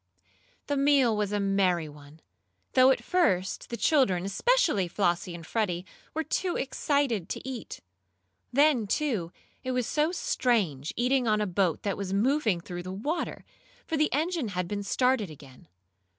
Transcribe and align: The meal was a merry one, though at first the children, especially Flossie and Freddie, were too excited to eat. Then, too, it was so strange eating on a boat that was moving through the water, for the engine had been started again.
The 0.65 0.77
meal 0.77 1.15
was 1.15 1.31
a 1.31 1.39
merry 1.39 1.87
one, 1.87 2.21
though 2.73 2.89
at 2.89 3.03
first 3.03 3.69
the 3.69 3.77
children, 3.77 4.25
especially 4.25 4.87
Flossie 4.87 5.35
and 5.35 5.45
Freddie, 5.45 5.85
were 6.15 6.23
too 6.23 6.55
excited 6.55 7.29
to 7.29 7.47
eat. 7.47 7.81
Then, 8.51 8.87
too, 8.87 9.31
it 9.63 9.73
was 9.73 9.85
so 9.85 10.11
strange 10.11 10.91
eating 10.95 11.27
on 11.27 11.39
a 11.39 11.45
boat 11.45 11.83
that 11.83 11.97
was 11.97 12.13
moving 12.13 12.59
through 12.59 12.81
the 12.81 12.91
water, 12.91 13.45
for 13.85 13.95
the 13.95 14.11
engine 14.11 14.47
had 14.47 14.67
been 14.67 14.81
started 14.81 15.29
again. 15.29 15.67